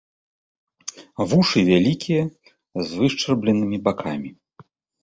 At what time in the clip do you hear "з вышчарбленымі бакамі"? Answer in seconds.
2.85-4.39